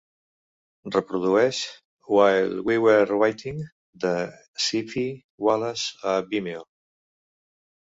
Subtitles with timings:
[0.95, 1.59] Reprodueix
[2.13, 3.61] "While We Were Waiting"
[4.07, 4.15] de
[4.67, 5.07] Sippie
[5.47, 6.67] Wallace a Vimeo.